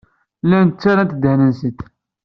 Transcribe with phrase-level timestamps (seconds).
[0.43, 1.79] Llant ttarrant ddehn-nsent.